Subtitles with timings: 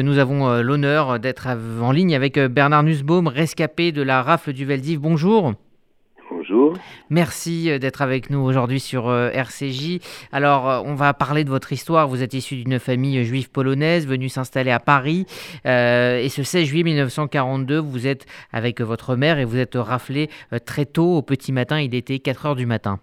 [0.00, 4.52] Nous avons euh, l'honneur d'être en ligne avec euh, Bernard Nussbaum, rescapé de la rafle
[4.52, 5.00] du Veldiv.
[5.00, 5.54] Bonjour.
[6.30, 6.74] Bonjour.
[7.10, 9.98] Merci euh, d'être avec nous aujourd'hui sur RCJ.
[10.30, 12.06] Alors, on va parler de votre histoire.
[12.06, 15.26] Vous êtes issu d'une famille juive polonaise venue s'installer à Paris.
[15.64, 20.28] et ce 16 juillet 1942, vous êtes avec votre mère et vous êtes raflé
[20.64, 21.80] très tôt au petit matin.
[21.80, 23.00] Il était 4 heures du matin.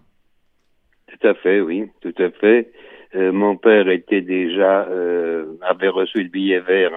[1.08, 2.70] Tout à fait, oui, tout à fait.
[3.14, 6.92] Euh, mon père était déjà euh, avait reçu le billet vert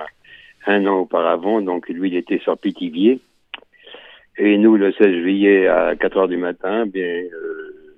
[0.66, 3.20] un an auparavant, donc lui il était sur Pithiviers.
[4.38, 7.98] Et nous, le 16 juillet à 4 heures du matin, bien, euh,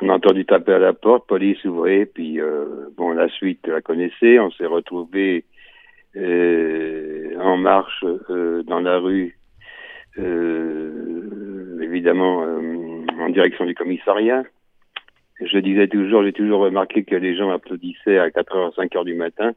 [0.00, 2.38] on a entendu taper à la porte, police ouvrait, puis
[2.96, 5.44] bon, la suite, la connaissez, on s'est retrouvés
[6.16, 8.04] en marche
[8.66, 9.36] dans la rue,
[11.82, 12.44] évidemment
[13.18, 14.44] en direction du commissariat
[15.40, 19.04] je disais toujours, j'ai toujours remarqué que les gens applaudissaient à 4 h 5 h
[19.04, 19.52] du matin.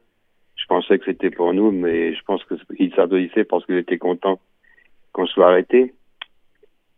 [0.55, 4.40] Je pensais que c'était pour nous, mais je pense qu'ils s'applaudissaient parce qu'ils étaient contents
[5.12, 5.93] qu'on soit arrêtés.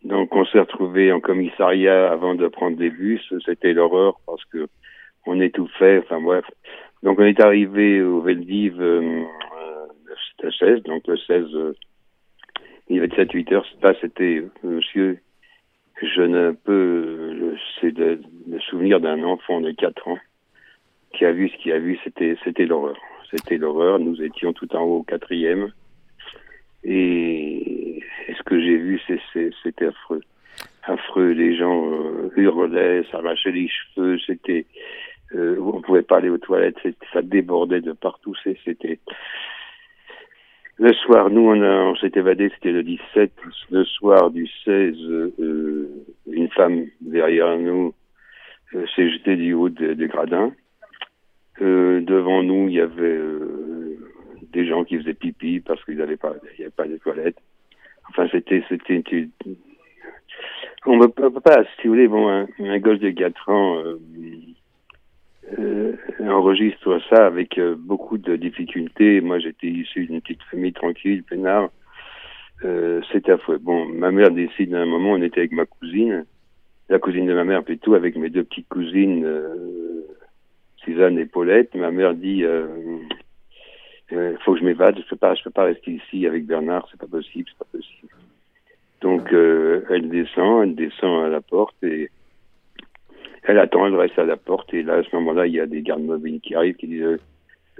[0.03, 3.21] Donc on s'est retrouvés en commissariat avant de prendre des bus.
[3.45, 4.67] C'était l'horreur parce que
[5.25, 5.99] on étouffait.
[5.99, 6.45] Enfin bref.
[7.03, 9.23] Donc on est arrivé au Veldiv euh,
[10.41, 11.73] le 16, donc le 16, euh,
[12.89, 13.65] il y avait 7-8 heures.
[13.81, 15.19] Là c'était monsieur
[16.01, 18.19] je ne peux, c'est le,
[18.69, 20.19] souvenir d'un enfant de 4 ans
[21.13, 22.97] qui a vu ce qu'il a vu, c'était, c'était l'horreur.
[23.29, 23.99] C'était l'horreur.
[23.99, 25.71] Nous étions tout en haut au quatrième.
[26.83, 28.01] Et,
[28.35, 30.21] ce que j'ai vu, c'est, c'était affreux.
[30.83, 31.31] Affreux.
[31.31, 34.17] Les gens euh, hurlaient, s'arrachaient les cheveux.
[34.25, 34.65] C'était,
[35.35, 36.77] euh, on pouvait pas aller aux toilettes.
[37.13, 38.33] Ça débordait de partout.
[38.43, 38.99] C'était,
[40.77, 43.31] le soir, nous, on, on s'est évadé, c'était le 17.
[43.71, 44.95] Le soir du 16,
[45.39, 45.87] euh,
[46.27, 47.93] une femme derrière nous
[48.75, 50.51] euh, s'est jetée du haut des gradins.
[51.61, 53.99] Euh, devant nous, il y avait euh,
[54.51, 56.97] des gens qui faisaient pipi parce qu'il n'y avait pas, il y avait pas de
[56.97, 57.37] toilettes.
[58.09, 59.03] Enfin, c'était, c'était,
[60.85, 63.83] on ne peut pas, si vous voulez, bon, un, un gosse de 4 ans,
[65.59, 69.21] euh, enregistre ça avec euh, beaucoup de difficultés.
[69.21, 71.69] Moi, j'étais issu d'une petite famille tranquille, peinard.
[72.63, 73.57] Euh, C'était affreux.
[73.57, 76.25] Bon, ma mère décide à un moment, on était avec ma cousine,
[76.89, 80.05] la cousine de ma mère plutôt, avec mes deux petites cousines, euh,
[80.77, 81.75] Suzanne et Paulette.
[81.75, 82.67] Ma mère dit, euh
[84.45, 86.99] faut que je m'évade, je peux pas, je peux pas rester ici avec Bernard, c'est
[86.99, 88.13] pas possible, c'est pas possible.
[89.01, 92.11] Donc, elle descend, elle descend à la porte et
[93.43, 95.65] elle attend, elle reste à la porte et là, à ce moment-là, il y a
[95.65, 97.19] des gardes mobiles qui arrivent qui disent euh,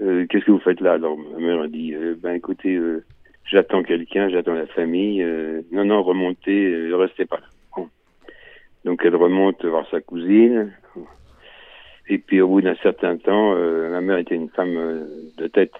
[0.02, 0.94] euh Qu'est-ce que vous faites là?
[0.94, 3.02] Alors ma mère dit euh, Ben écoutez, euh,
[3.46, 5.24] j'attends quelqu'un, j'attends la famille.
[5.72, 7.84] non, non, remontez, restez pas là.
[8.84, 10.72] Donc elle remonte voir sa cousine.
[12.06, 15.08] Et puis au bout d'un certain temps, ma mère était une femme
[15.38, 15.72] de tête.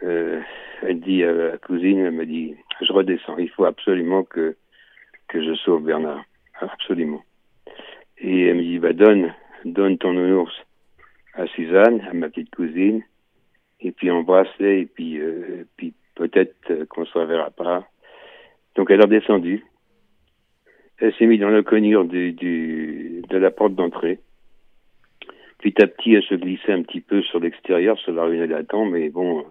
[0.00, 4.54] elle dit à la cousine, elle me dit, je redescends, il faut absolument que,
[5.26, 6.22] que je sauve Bernard.
[6.60, 7.24] Absolument.
[8.22, 9.34] Et elle me dit, bah, donne,
[9.64, 10.54] donne ton nounours
[11.34, 13.02] à Suzanne, à ma petite cousine,
[13.80, 17.86] et puis embrasse-les, et puis, euh, puis peut-être euh, qu'on se reverra pas.
[18.76, 19.64] Donc elle a descendu.
[20.98, 24.20] Elle s'est mise dans le cognure du, du, de la porte d'entrée.
[25.58, 28.84] Petit à petit, elle se glissait un petit peu sur l'extérieur, sur la rue Latin,
[28.84, 29.44] mais bon.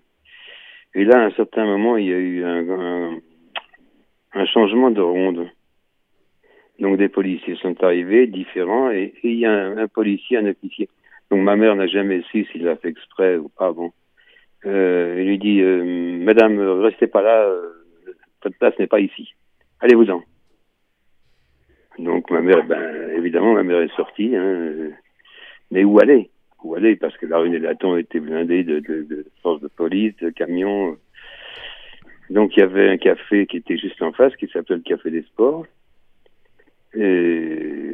[0.94, 3.18] Et là, à un certain moment, il y a eu un,
[4.34, 5.50] un changement de ronde.
[6.82, 10.90] Donc des policiers sont arrivés, différents, et, il y a un, policier, un officier.
[11.30, 13.72] Donc ma mère n'a jamais su s'il l'a fait exprès ou pas.
[13.72, 13.92] Bon,
[14.66, 17.70] euh, il lui dit euh, Madame, restez pas là, euh,
[18.44, 19.30] votre place n'est pas ici.
[19.80, 20.24] Allez-vous-en.
[22.00, 24.36] Donc ma mère, ben évidemment, ma mère est sortie.
[24.36, 24.90] Hein,
[25.70, 26.32] mais où aller?
[26.64, 26.96] Où aller?
[26.96, 30.32] Parce que la rue des Latons était blindée de, de, de forces de police, de
[30.32, 30.98] camions.
[32.32, 35.12] Donc il y avait un café qui était juste en face, qui s'appelait le Café
[35.12, 35.68] des Sports.
[36.94, 37.92] Et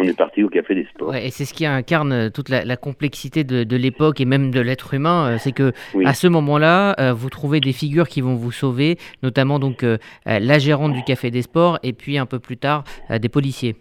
[0.00, 1.14] on est parti au Café des Sports.
[1.14, 4.94] et c'est ce qui incarne euh, toute la, complexité de, l'époque et même de l'être
[4.94, 5.72] humain, euh, c'est que
[6.04, 9.84] à ce moment-là, euh, vous trouvez des figures qui vont vous sauver, notamment donc
[10.26, 13.76] la gérante du Café des Sports et puis un peu plus tard des policiers.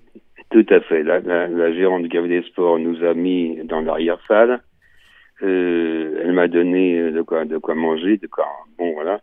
[0.52, 1.04] Tout à fait.
[1.04, 4.62] La, la, gérante du Café des Sports nous a mis dans l'arrière-salle.
[5.42, 8.46] elle m'a donné de quoi, de quoi manger, de quoi.
[8.78, 9.22] Bon, voilà.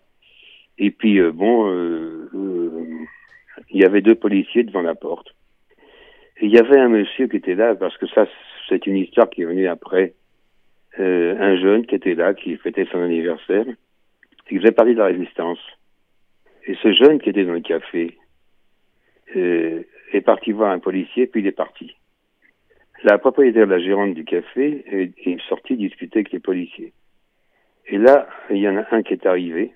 [0.78, 1.70] Et puis, bon,
[3.76, 5.34] il y avait deux policiers devant la porte.
[6.40, 8.26] Et il y avait un monsieur qui était là, parce que ça,
[8.70, 10.14] c'est une histoire qui est venue après.
[10.98, 14.98] Euh, un jeune qui était là, qui fêtait son anniversaire, et qui faisait partie de
[15.00, 15.58] la résistance.
[16.66, 18.16] Et ce jeune qui était dans le café
[19.36, 19.82] euh,
[20.14, 21.94] est parti voir un policier, puis il est parti.
[23.04, 26.94] La propriétaire, la gérante du café, est, est sortie discuter avec les policiers.
[27.88, 29.70] Et là, il y en a un qui est arrivé,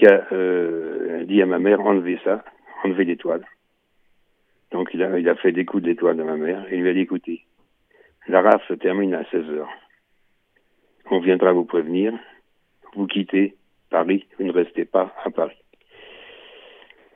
[0.00, 2.42] qui a euh, dit à ma mère, enlevez ça,
[2.84, 3.44] enlevez l'étoile.
[4.72, 7.00] Donc il a, fait des coups d'étoile de ma mère et il lui a dit,
[7.00, 7.44] écoutez,
[8.28, 9.68] la RAF se termine à 16 heures.
[11.10, 12.14] On viendra vous prévenir,
[12.94, 13.56] vous quittez
[13.90, 15.56] Paris, vous ne restez pas à Paris.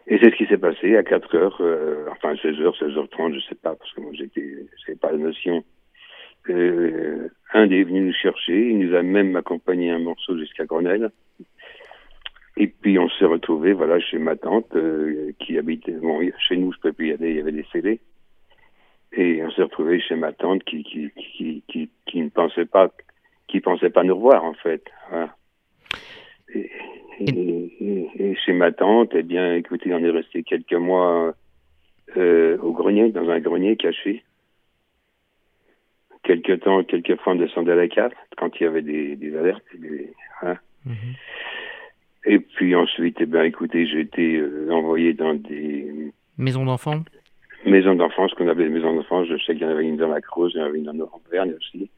[0.06, 3.08] Et c'est ce qui s'est passé à 4 heures, euh, enfin 16 heures, 16 h
[3.08, 5.64] 30, je sais pas, parce que moi j'étais, je pas la notion.
[6.50, 11.10] Euh, un est venu nous chercher, il nous a même accompagné un morceau jusqu'à Grenelle.
[12.56, 16.72] Et puis on s'est retrouvé, voilà, chez ma tante euh, qui habitait, bon, chez nous
[16.72, 18.00] je peux plus y aller, il y avait des CD.
[19.12, 22.92] Et on s'est retrouvé chez ma tante qui qui, qui, qui, qui ne pensait pas,
[23.48, 24.84] qui pensait pas nous revoir en fait.
[25.10, 25.36] Voilà.
[26.54, 26.70] Et,
[27.20, 31.34] et, et, chez ma tante, eh bien, écoutez, on est resté quelques mois
[32.16, 34.24] euh, au grenier, dans un grenier caché.
[36.22, 39.36] Quelques temps, quelques fois, on descendait à la carte quand il y avait des, des
[39.36, 39.64] alertes.
[39.78, 40.12] Des,
[40.42, 40.56] hein.
[40.86, 41.14] mm -hmm.
[42.34, 47.04] Et puis ensuite, eh bien, écoutez, j'ai été euh, envoyé dans des maisons d'enfants.
[47.64, 49.24] Maisons d'enfants, ce qu'on appelait des maisons d'enfants.
[49.24, 50.90] Je sais qu'il y en avait une dans la Creuse, il y en avait une
[50.90, 50.98] en
[51.28, 51.88] Auvergne aussi.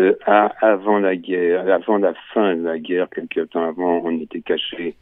[0.00, 4.20] Euh, à, avant la guerre, avant la fin de la guerre, quelques temps avant, on
[4.20, 4.96] était caché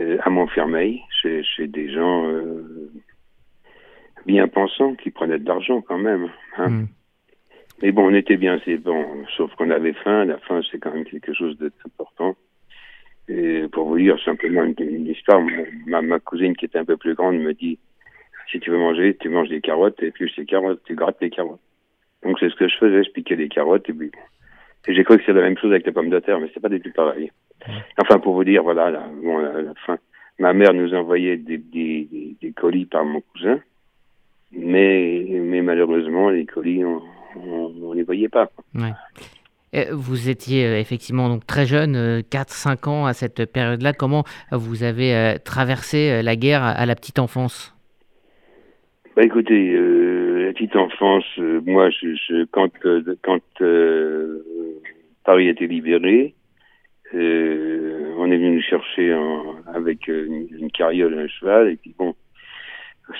[0.00, 2.90] euh, à Montfermeil, chez, chez des gens euh,
[4.26, 6.28] bien pensants qui prenaient de l'argent quand même.
[6.56, 6.70] Hein.
[6.70, 6.88] Mm.
[7.82, 9.06] Mais bon, on était bien, c'est bon,
[9.36, 10.24] sauf qu'on avait faim.
[10.24, 12.34] La faim, c'est quand même quelque chose d'important.
[13.30, 15.40] Et pour vous dire simplement une, histoire,
[15.86, 17.78] ma, cousine qui était un peu plus grande me dit
[18.50, 21.30] si tu veux manger, tu manges des carottes et puis ces carottes, tu grattes les
[21.30, 21.60] carottes.
[22.24, 24.10] Donc c'est ce que je faisais, je piquais des carottes et puis
[24.88, 26.68] j'ai cru que c'était la même chose avec les pommes de terre, mais c'est pas
[26.68, 27.30] du tout pareil.
[27.98, 29.98] Enfin, pour vous dire, voilà, la, bon, la, fin.
[30.38, 33.60] Ma mère nous envoyait des, colis par mon cousin,
[34.50, 37.00] mais, mais malheureusement, les colis, on,
[37.36, 38.50] on, on les voyait pas.
[38.74, 38.90] Ouais.
[39.92, 43.92] Vous étiez effectivement donc très jeune, 4-5 ans à cette période-là.
[43.92, 47.74] Comment vous avez traversé la guerre à la petite enfance?
[49.16, 51.90] Bah écoutez, euh, la petite enfance, euh, moi,
[52.52, 53.42] quand euh, quand
[55.24, 56.34] Paris a été libéré,
[57.12, 59.12] on est venu nous chercher
[59.74, 62.14] avec une, une, carriole et un cheval, et puis bon,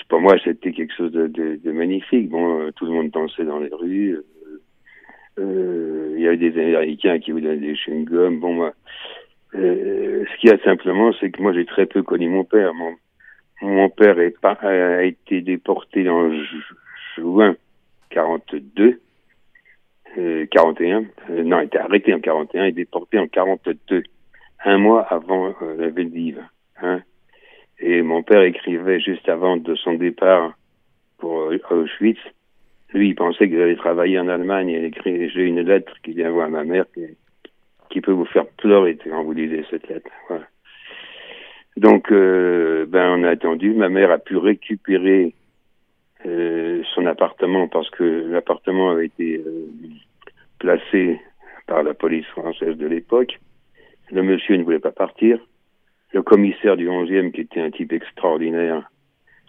[0.07, 2.29] pour moi, c'était quelque chose de, de, de, magnifique.
[2.29, 4.17] Bon, tout le monde dansait dans les rues.
[6.15, 8.39] Il y avait des Américains qui vous donnaient des chewing-gums.
[8.39, 8.73] Bon, moi,
[9.53, 12.73] ce qu'il y a simplement, c'est que moi, j'ai très peu connu mon père.
[12.73, 12.95] Mon,
[13.61, 16.31] mon père est pas, a été déporté en
[17.15, 17.55] juin
[18.09, 18.99] 42,
[20.17, 24.03] euh, 41, euh, non, il été arrêté en 41 et déporté en 42,
[24.65, 26.43] un mois avant euh, la Veldive.
[26.81, 27.01] Hein.
[27.79, 30.53] Et mon père écrivait juste avant de son départ
[31.17, 32.19] pour Auschwitz.
[32.93, 34.69] Lui, il pensait qu'il allait travailler en Allemagne.
[34.69, 37.05] Il écrit J'ai une lettre qu'il vient voir à ma mère qui,
[37.89, 40.09] qui peut vous faire pleurer quand vous lisez cette lettre.
[40.27, 40.45] Voilà.
[41.77, 43.73] Donc, euh, ben, on a attendu.
[43.73, 45.33] Ma mère a pu récupérer
[46.25, 49.69] euh, son appartement parce que l'appartement avait été euh,
[50.59, 51.19] placé
[51.67, 53.39] par la police française de l'époque.
[54.11, 55.39] Le monsieur ne voulait pas partir.
[56.13, 58.89] Le commissaire du 11e, qui était un type extraordinaire,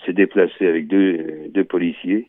[0.06, 2.28] s'est déplacé avec deux, deux policiers.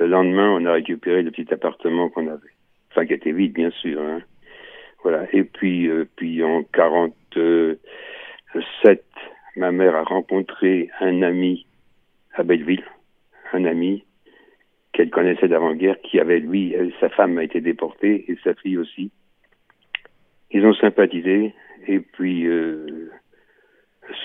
[0.00, 2.54] Le lendemain, on a récupéré le petit appartement qu'on avait.
[2.90, 4.00] Enfin, qui était vide, bien sûr.
[4.00, 4.22] Hein.
[5.02, 5.26] Voilà.
[5.34, 9.04] Et puis, euh, puis en 47,
[9.56, 11.66] ma mère a rencontré un ami
[12.32, 12.84] à Belleville,
[13.52, 14.04] un ami
[14.94, 19.10] qu'elle connaissait d'avant-guerre, qui avait, lui, sa femme a été déportée et sa fille aussi.
[20.50, 21.54] Ils ont sympathisé
[21.86, 23.10] et puis euh,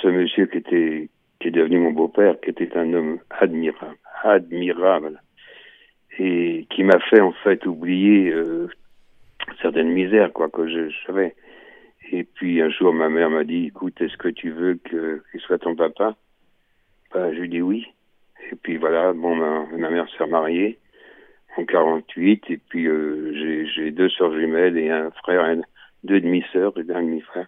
[0.02, 1.10] ce monsieur qui était
[1.42, 5.20] qui est devenu mon beau-père, qui était un homme admirable, admirable,
[6.20, 8.68] et qui m'a fait en fait oublier euh,
[9.62, 11.36] certaines misères quoi que je, savais.
[12.12, 15.42] Et puis un jour, ma mère m'a dit, écoute, est-ce que tu veux que qu'il
[15.42, 16.16] soit ton papa?
[17.14, 17.86] Ben, Je lui dis oui.
[18.52, 20.78] Et puis voilà, bon, ma, ma mère s'est mariée
[21.58, 25.62] en 48, et puis euh, j'ai deux sœurs jumelles et un frère, un,
[26.04, 27.48] deux demi-sœurs et un demi-frère.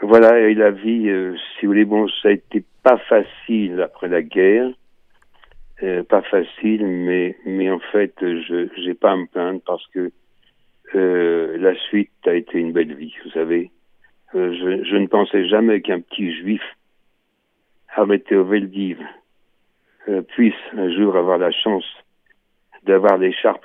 [0.00, 4.08] Voilà, et la vie, euh, si vous voulez, bon, ça a été pas facile après
[4.08, 4.68] la guerre,
[5.82, 10.12] euh, pas facile, mais mais en fait, je j'ai pas à me plaindre parce que
[10.94, 13.70] euh, la suite a été une belle vie, vous savez.
[14.34, 16.62] Euh, je, je, ne pensais jamais qu'un petit juif
[17.88, 18.98] arrêté au Veldiv
[20.08, 21.84] euh, puisse un jour avoir la chance
[22.84, 23.64] d'avoir l'écharpe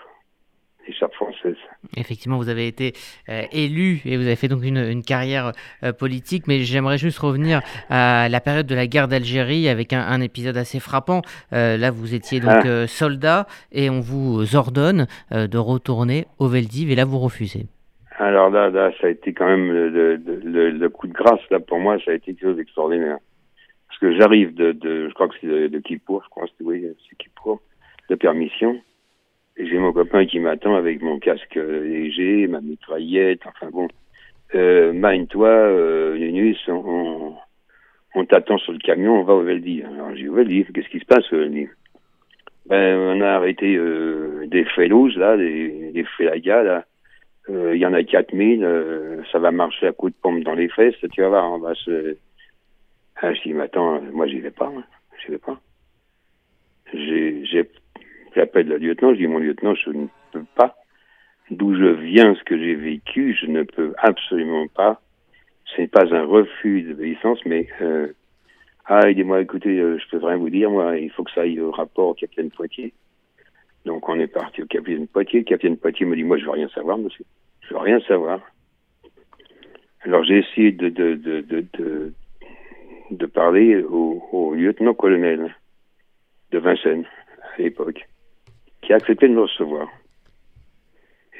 [0.89, 1.55] l'écharpe française.
[1.95, 2.93] Effectivement, vous avez été
[3.29, 5.51] euh, élu et vous avez fait donc une, une carrière
[5.83, 10.01] euh, politique, mais j'aimerais juste revenir à la période de la guerre d'Algérie avec un,
[10.01, 11.21] un, épisode assez frappant.
[11.53, 12.87] Euh, là, vous étiez donc ah.
[12.87, 17.67] soldat et on vous ordonne de retourner au Veldiv et là, vous refusez.
[18.17, 21.59] Alors là, là, ça a été quand même le, le, le, coup de grâce là
[21.59, 23.17] pour moi, ça a été quelque chose d'extraordinaire.
[23.87, 26.85] Parce que j'arrive de, de, je crois que c'est de, de Kippour, je crois oui,
[27.09, 27.61] c'est Kippour,
[28.09, 28.79] de permission.
[29.59, 33.89] J'ai mon copain qui m'attend avec mon casque léger, ma mitraillette, enfin bon.
[34.55, 37.33] Euh, Mine-toi, euh, Nunus, on,
[38.15, 39.85] on t'attend sur le camion, on va au Veldiv.
[39.85, 41.69] Alors j'ai au Veldiv, qu'est-ce qui se passe au Veldiv
[42.67, 46.85] Ben, on a arrêté euh, des fellows, là, des, des félagas, là.
[47.49, 50.53] Euh, il y en a 4000, euh, ça va marcher à coups de pompe dans
[50.53, 52.15] les fesses, tu vas voir, on va se...
[53.21, 54.83] Ah, je dis, mais attends, moi j'y vais pas, hein.
[55.19, 55.59] j'y vais pas.
[56.93, 57.69] J'ai,
[58.35, 60.75] j'appelle le lieutenant, je dis, mon lieutenant, je ne peux pas.
[61.51, 65.01] D'où je viens, ce que j'ai vécu, je ne peux absolument pas.
[65.65, 68.07] Ce n'est pas un refus d'obéissance, mais euh,
[68.85, 71.31] ah, il dit moi, écoutez, euh, je peux rien vous dire, moi, il faut que
[71.31, 72.93] ça aille au rapport au capitaine Poitiers.
[73.85, 75.39] Donc on est parti au capitaine Poitiers.
[75.39, 77.25] Le capitaine Poitiers me dit, moi, je veux rien savoir, monsieur.
[77.61, 78.41] Je veux rien savoir.
[80.01, 82.13] Alors j'ai essayé de,
[83.33, 85.53] parler au lieutenant-colonel
[86.51, 87.05] de Vincennes
[87.57, 88.07] à l'époque,
[88.81, 89.87] qui a accepté de me recevoir.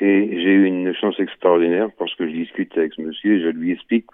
[0.01, 3.49] Et j'ai eu une chance extraordinaire parce que je discute avec ce monsieur et je
[3.49, 4.05] lui explique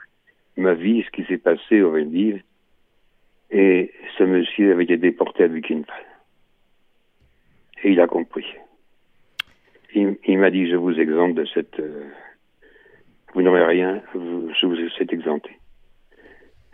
[0.58, 2.42] ma vie, ce qui s'est passé au Veldiv.
[3.52, 5.86] Et ce monsieur avait été déporté à Buchenwald.
[7.84, 8.48] Et il a compris.
[9.94, 11.80] Il, m'a dit, je vous exempte de cette...
[11.80, 12.04] Euh,
[13.34, 15.52] vous n'aurez rien, vous, je vous êtes exempté.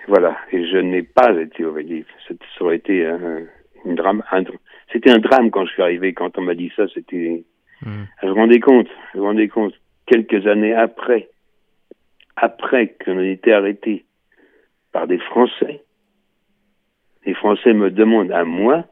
[0.07, 0.37] Voilà.
[0.51, 2.05] Et je n'ai pas été au Veldiv.
[2.27, 3.45] Ça aurait été un,
[3.85, 4.23] une drame.
[4.91, 6.13] C'était un drame quand je suis arrivé.
[6.13, 7.43] Quand on m'a dit ça, c'était
[7.83, 8.03] Hmm.
[8.21, 9.73] Je me rendais compte, je me rendais compte,
[10.05, 11.29] quelques années après,
[12.35, 14.05] après qu'on ait été arrêté
[14.91, 15.83] par des Français,
[17.25, 18.85] les Français me demandent à moi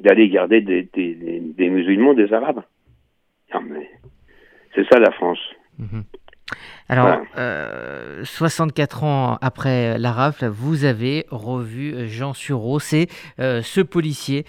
[0.00, 2.62] d'aller garder des, des, des, musulmans, des Arabes.
[3.54, 3.90] Non mais
[4.74, 5.40] c'est ça la France.
[5.78, 6.02] Hmm.
[6.88, 7.97] Alors, 64 euh,
[9.02, 12.78] ans après la rafle, vous avez revu euh, Jean Sureau.
[12.78, 13.06] C'est
[13.40, 14.44] euh, ce policier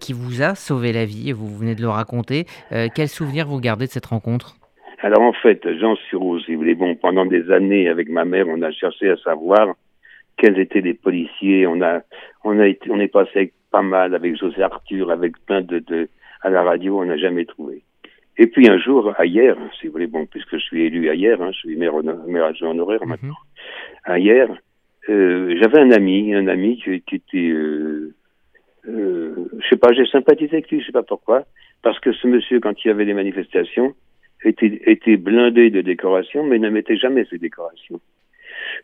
[0.00, 2.46] qui vous a sauvé la vie, vous venez de le raconter.
[2.94, 4.56] quel souvenir vous gardez de cette rencontre?
[5.00, 8.46] Alors en fait, Jean Sureau, si vous voulez, bon, pendant des années avec ma mère,
[8.48, 9.74] on a cherché à savoir
[10.36, 11.66] quels étaient les policiers.
[11.66, 12.00] On a,
[12.44, 16.08] on a été, on est passé pas mal avec José Arthur, avec plein de
[16.42, 17.82] à la radio, on n'a jamais trouvé.
[18.38, 21.50] Et puis un jour, hier, si vous voulez, bon, puisque je suis élu hier, hein,
[21.52, 21.92] je suis maire,
[22.26, 23.34] maire adjoint honoraire maintenant.
[24.08, 24.16] Mhm.
[24.16, 24.48] Hier,
[25.08, 28.14] euh, j'avais un ami, un ami qui, qui était, euh,
[28.88, 31.44] euh, je sais pas, j'ai sympathisé avec lui, je sais pas pourquoi,
[31.82, 33.94] parce que ce monsieur, quand il y avait des manifestations,
[34.44, 38.00] était, était blindé de décorations, mais ne mettait jamais ses décorations.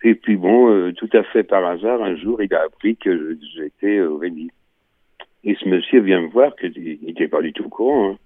[0.02, 3.38] Et puis bon, euh, tout à fait par hasard, un jour, il a appris que
[3.54, 4.50] j'étais au Véli.
[5.44, 8.10] Et ce monsieur vient me voir, qu'il n'était pas du tout au courant.
[8.10, 8.16] Hein.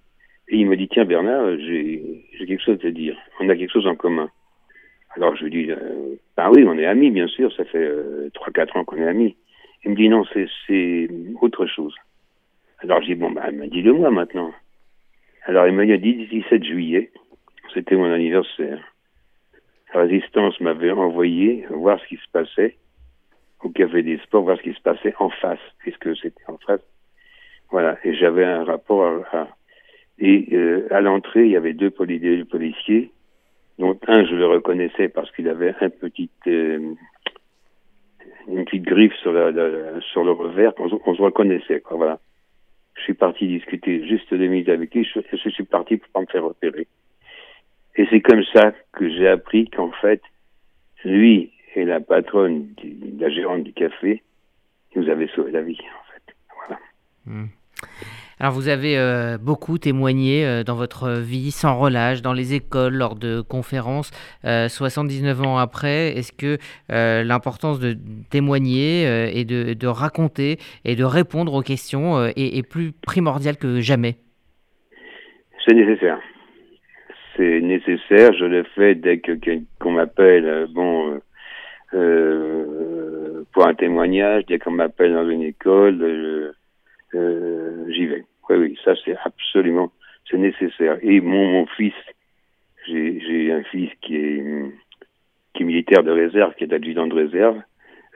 [0.49, 3.17] Et il me dit, tiens Bernard, j'ai quelque chose à te dire.
[3.41, 4.31] On a quelque chose en commun.
[5.17, 8.31] Alors je lui dis, euh, bah oui, on est amis, bien sûr, ça fait euh,
[8.35, 9.37] trois, 4 quatre ans qu'on est amis.
[9.85, 11.09] Il me dit, non, c'est
[11.41, 11.95] autre chose.
[12.79, 14.53] Alors je dis, bon, bah, dis-le moi maintenant.
[15.45, 17.11] Alors il m'a dit, 17 juillet,
[17.75, 18.81] c'était mon anniversaire.
[19.93, 22.77] La résistance m'avait envoyé voir ce qui se passait
[23.63, 26.81] au Café des Sports, voir ce qui se passait en face, puisque c'était en face.
[27.71, 29.49] Voilà, et j'avais un rapport à
[30.19, 33.11] et euh, à l'entrée, il y avait deux, policiers,
[33.79, 36.95] dont un, je le reconnaissais parce qu'il avait euh,
[38.49, 41.83] une petite griffe sur, le revers, on, se reconnaissait.
[41.91, 42.21] Voilà.
[42.95, 46.27] Je suis parti discuter juste deux minutes avec lui, je, suis parti pour pas me
[46.27, 46.87] faire repérer.
[47.97, 50.23] Et c'est comme ça que j'ai appris qu'en fait,
[51.05, 52.69] lui et la patronne,
[53.19, 54.23] la gérante du café,
[54.95, 55.79] nous avaient sauvé la vie.
[56.57, 56.81] Voilà.
[57.27, 57.47] Hmm.
[58.43, 62.93] Alors vous avez euh, beaucoup témoigné euh, dans votre vie sans relâche, dans les écoles,
[62.93, 64.11] lors de conférences.
[64.43, 66.59] 79 euh, ans après, est-ce que
[67.23, 67.95] l'importance de
[68.33, 74.17] témoigner et de, raconter et de répondre aux questions est, plus primordiale que jamais?
[75.65, 76.19] C'est nécessaire.
[77.37, 78.33] C'est nécessaire.
[78.33, 79.23] Je le fais dès
[79.79, 80.67] qu'on m'appelle.
[80.75, 81.21] bon.
[83.53, 86.53] pour un témoignage, dès qu'on m'appelle dans une école,
[87.15, 88.25] j'y vais.
[88.49, 89.93] Oui, oui, ça c'est absolument,
[90.31, 90.99] c'est nécessaire.
[91.03, 91.95] Et mon, mon fils,
[92.87, 94.45] j'ai un fils qui est,
[95.55, 97.61] qui est militaire de réserve, qui est adjudant de réserve,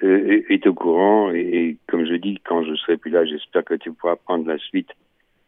[0.03, 1.33] euh, est, au courant.
[1.33, 4.59] Et, comme je dis, quand je serai plus là, j'espère que tu pourras prendre la
[4.59, 4.91] suite,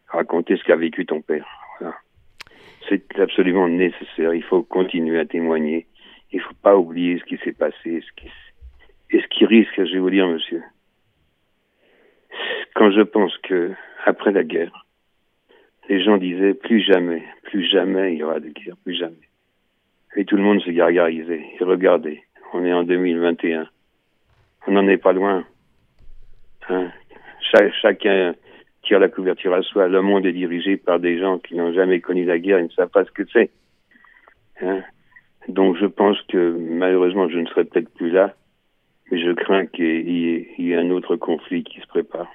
[0.06, 1.47] raconter ce qu'a vécu ton père.
[2.88, 4.32] C'est absolument nécessaire.
[4.32, 5.87] Il faut continuer à témoigner.
[6.32, 8.30] Il faut pas oublier ce qui s'est passé, ce qui,
[9.11, 10.62] et ce qui risque, je vais vous dire, monsieur.
[12.75, 13.73] Quand je pense que
[14.05, 14.87] après la guerre,
[15.88, 19.28] les gens disaient plus jamais, plus jamais il y aura de guerre, plus jamais.
[20.17, 21.45] Et tout le monde s'est gargarisé.
[21.59, 23.69] Et regardez, on est en 2021.
[24.67, 25.45] On n'en est pas loin.
[26.69, 26.90] Hein
[27.81, 28.35] chacun
[28.83, 29.88] tire la couverture à soi.
[29.88, 32.71] Le monde est dirigé par des gens qui n'ont jamais connu la guerre, ils ne
[32.71, 33.50] savent pas ce que c'est.
[34.61, 34.83] Hein
[35.49, 38.35] Donc je pense que malheureusement je ne serai peut-être plus là,
[39.11, 42.28] mais je crains qu'il y, ait un autre conflit qui se prépare.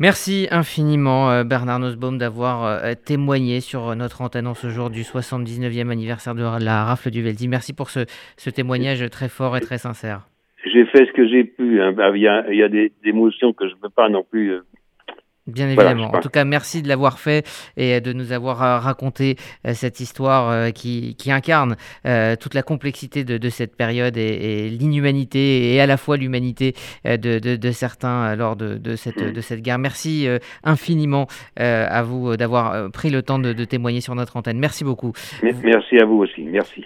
[0.00, 5.02] Merci infiniment euh, Bernard Nussbaum d'avoir euh, témoigné sur notre antenne en ce jour du
[5.02, 7.46] 79e anniversaire de la rafle du Veldi.
[7.46, 8.00] Merci pour ce,
[8.50, 10.26] témoignage très fort et très sincère.
[10.66, 11.80] J'ai fait ce que j'ai pu.
[11.80, 11.92] Hein.
[11.92, 14.62] Bah, il y a, des émotions que je ne peux pas non plus euh,
[15.46, 16.10] Bien évidemment.
[16.14, 17.46] en tout cas, merci de l'avoir fait
[17.76, 19.36] et de nous avoir euh, raconté
[19.66, 21.76] euh, cette histoire euh, qui, qui incarne
[22.40, 26.74] toute la complexité de, de cette période et, l'inhumanité et à la fois l'humanité
[27.04, 29.32] de, de, de, certains lors de, de, cette, mm.
[29.32, 29.78] de cette guerre.
[29.78, 30.26] Merci
[30.62, 34.58] infiniment à vous d'avoir pris le temps de témoigner sur notre antenne.
[34.58, 35.12] Merci beaucoup.
[35.42, 36.42] Merci à vous aussi.
[36.42, 36.82] Merci.